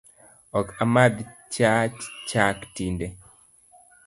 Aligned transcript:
Ok 0.59 0.67
amadh 0.83 1.19
cha 1.53 1.71
chak 2.29 2.57
tinde 2.75 3.07